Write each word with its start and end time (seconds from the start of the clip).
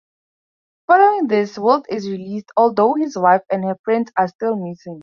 Following 0.87 1.27
this, 1.27 1.59
Wilt 1.59 1.85
is 1.87 2.09
released, 2.09 2.49
although 2.57 2.95
his 2.95 3.15
wife 3.15 3.43
and 3.51 3.63
her 3.65 3.77
friends 3.85 4.11
are 4.17 4.27
still 4.29 4.55
missing. 4.55 4.99